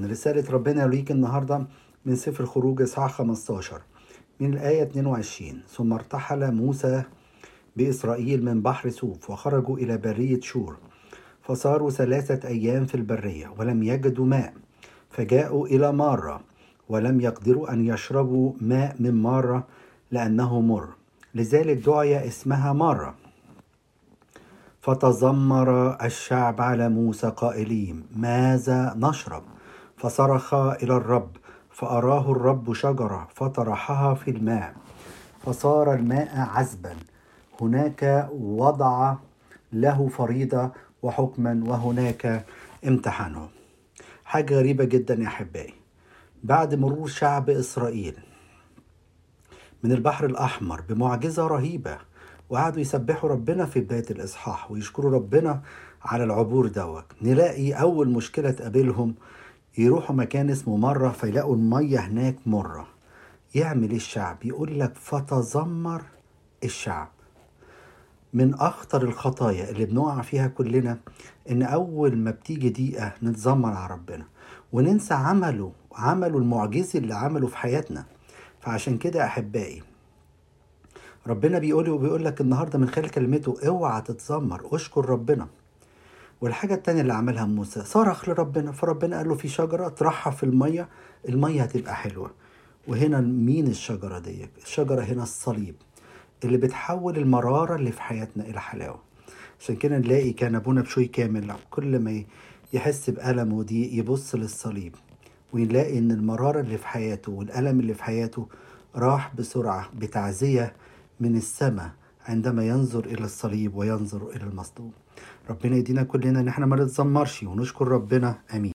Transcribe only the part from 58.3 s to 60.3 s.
تقابلهم يروحوا